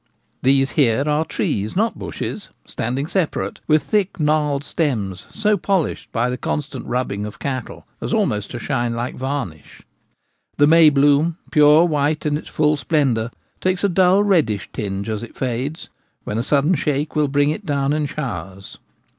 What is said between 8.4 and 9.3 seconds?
to shine like